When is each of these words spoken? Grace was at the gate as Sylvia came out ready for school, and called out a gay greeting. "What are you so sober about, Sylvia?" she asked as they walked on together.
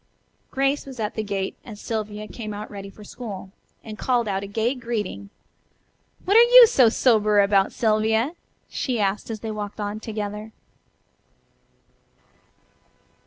Grace 0.49 0.87
was 0.87 0.99
at 0.99 1.13
the 1.13 1.21
gate 1.21 1.55
as 1.63 1.79
Sylvia 1.79 2.27
came 2.27 2.55
out 2.55 2.71
ready 2.71 2.89
for 2.89 3.03
school, 3.03 3.51
and 3.83 3.99
called 3.99 4.27
out 4.27 4.41
a 4.41 4.47
gay 4.47 4.73
greeting. 4.73 5.29
"What 6.25 6.35
are 6.35 6.41
you 6.41 6.65
so 6.65 6.89
sober 6.89 7.39
about, 7.39 7.71
Sylvia?" 7.71 8.33
she 8.67 8.99
asked 8.99 9.29
as 9.29 9.41
they 9.41 9.51
walked 9.51 9.79
on 9.79 9.99
together. 9.99 10.53